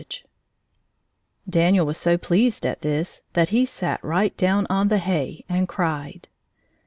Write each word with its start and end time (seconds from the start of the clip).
Page 0.01 0.25
129.] 1.45 1.63
Daniel 1.63 1.85
was 1.85 1.95
so 1.95 2.17
pleased 2.17 2.65
at 2.65 2.81
this 2.81 3.21
that 3.33 3.49
he 3.49 3.67
sat 3.67 4.03
right 4.03 4.35
down 4.35 4.65
on 4.67 4.87
the 4.87 4.97
hay 4.97 5.45
and 5.47 5.67
cried. 5.69 6.27